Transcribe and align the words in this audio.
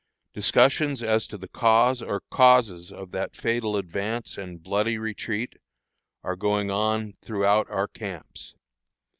Discussions 0.33 1.03
as 1.03 1.27
to 1.27 1.37
the 1.37 1.47
cause 1.47 2.01
or 2.01 2.21
causes 2.31 2.91
of 2.91 3.11
that 3.11 3.35
fatal 3.35 3.77
advance 3.77 4.35
and 4.35 4.59
bloody 4.59 4.97
retreat 4.97 5.57
are 6.23 6.35
going 6.35 6.71
on 6.71 7.13
throughout 7.21 7.69
our 7.69 7.87
camps. 7.87 8.55